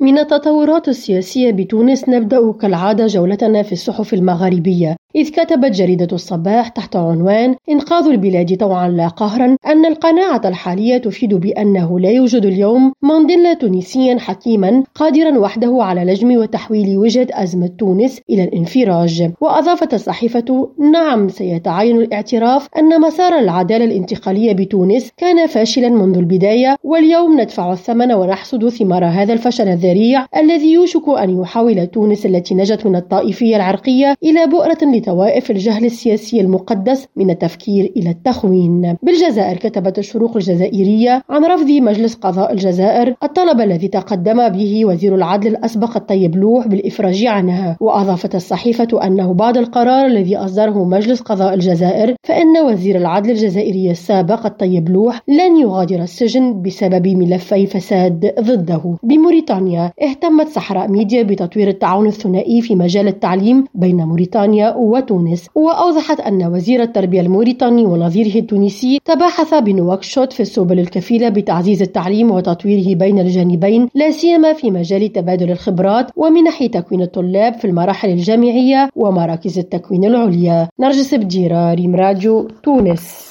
من 0.00 0.18
التطورات 0.18 0.88
السياسية 0.88 1.50
بتونس 1.52 2.08
نبدأ 2.08 2.52
كالعادة 2.52 3.06
جولتنا 3.06 3.62
في 3.62 3.72
الصحف 3.72 4.14
المغاربية. 4.14 4.96
إذ 5.16 5.30
كتبت 5.30 5.70
جريدة 5.70 6.08
الصباح 6.12 6.68
تحت 6.68 6.96
عنوان 6.96 7.54
إنقاذ 7.70 8.06
البلاد 8.06 8.56
طوعا 8.56 8.88
لا 8.88 9.08
قهرا 9.08 9.56
أن 9.66 9.86
القناعة 9.86 10.40
الحالية 10.44 10.98
تفيد 10.98 11.34
بأنه 11.34 12.00
لا 12.00 12.10
يوجد 12.10 12.44
اليوم 12.44 12.92
مانديلا 13.02 13.54
تونسيا 13.54 14.18
حكيما 14.18 14.82
قادرا 14.94 15.38
وحده 15.38 15.78
على 15.80 16.04
لجم 16.04 16.36
وتحويل 16.36 16.98
وجهة 16.98 17.26
أزمة 17.30 17.66
تونس 17.78 18.20
إلى 18.30 18.44
الانفراج. 18.44 19.30
وأضافت 19.40 19.94
الصحيفة 19.94 20.68
نعم 20.92 21.28
سيتعين 21.28 21.96
الاعتراف 21.96 22.68
أن 22.78 23.00
مسار 23.00 23.38
العدالة 23.38 23.84
الانتقالية 23.84 24.52
بتونس 24.52 25.10
كان 25.16 25.46
فاشلا 25.46 25.88
منذ 25.88 26.16
البداية 26.16 26.76
واليوم 26.84 27.40
ندفع 27.40 27.72
الثمن 27.72 28.12
ونحصد 28.12 28.68
ثمار 28.68 29.04
هذا 29.04 29.32
الفشل 29.32 29.68
الذريع 29.68 30.26
الذي 30.36 30.72
يوشك 30.72 31.08
أن 31.08 31.40
يحول 31.40 31.86
تونس 31.86 32.26
التي 32.26 32.54
نجت 32.54 32.86
من 32.86 32.96
الطائفية 32.96 33.56
العرقية 33.56 34.14
إلى 34.22 34.46
بؤرة 34.46 34.78
لطوائف 35.08 35.50
الجهل 35.50 35.84
السياسي 35.84 36.40
المقدس 36.40 37.06
من 37.16 37.30
التفكير 37.30 37.92
إلى 37.96 38.10
التخوين. 38.10 38.96
بالجزائر 39.02 39.56
كتبت 39.56 39.98
الشروق 39.98 40.36
الجزائرية 40.36 41.22
عن 41.30 41.44
رفض 41.44 41.70
مجلس 41.70 42.14
قضاء 42.14 42.52
الجزائر 42.52 43.14
الطلب 43.22 43.60
الذي 43.60 43.88
تقدم 43.88 44.48
به 44.48 44.84
وزير 44.84 45.14
العدل 45.14 45.50
الأسبق 45.50 45.96
الطيب 45.96 46.36
لوح 46.36 46.68
بالإفراج 46.68 47.24
عنها 47.26 47.76
وأضافت 47.80 48.34
الصحيفة 48.34 49.06
أنه 49.06 49.34
بعد 49.34 49.56
القرار 49.56 50.06
الذي 50.06 50.36
أصدره 50.36 50.84
مجلس 50.84 51.20
قضاء 51.20 51.54
الجزائر 51.54 52.14
فإن 52.26 52.58
وزير 52.66 52.96
العدل 52.96 53.30
الجزائري 53.30 53.90
السابق 53.90 54.46
الطيب 54.46 54.88
لوح 54.88 55.20
لن 55.28 55.56
يغادر 55.56 56.02
السجن 56.02 56.62
بسبب 56.62 57.08
ملفي 57.08 57.66
فساد 57.66 58.34
ضده. 58.40 58.96
بموريتانيا 59.02 59.92
اهتمت 60.02 60.48
صحراء 60.48 60.90
ميديا 60.90 61.22
بتطوير 61.22 61.68
التعاون 61.68 62.06
الثنائي 62.06 62.60
في 62.60 62.74
مجال 62.74 63.08
التعليم 63.08 63.64
بين 63.74 63.96
موريتانيا 63.96 64.74
وتونس 64.88 65.46
وأوضحت 65.54 66.20
أن 66.20 66.46
وزير 66.46 66.82
التربية 66.82 67.20
الموريتاني 67.20 67.84
ونظيره 67.84 68.38
التونسي 68.38 69.00
تباحث 69.04 69.54
بنواكشوط 69.54 70.32
في 70.32 70.40
السبل 70.40 70.78
الكفيلة 70.78 71.28
بتعزيز 71.28 71.82
التعليم 71.82 72.30
وتطويره 72.30 72.94
بين 72.94 73.18
الجانبين 73.18 73.88
لا 73.94 74.10
سيما 74.10 74.52
في 74.52 74.70
مجال 74.70 75.12
تبادل 75.12 75.50
الخبرات 75.50 76.10
ومنح 76.16 76.66
تكوين 76.66 77.02
الطلاب 77.02 77.54
في 77.54 77.64
المراحل 77.64 78.08
الجامعية 78.10 78.90
ومراكز 78.96 79.58
التكوين 79.58 80.04
العليا. 80.04 80.68
نرجس 80.80 81.14
بديرة 81.14 81.74
ريم 81.74 81.96
راديو 81.96 82.48
تونس. 82.62 83.28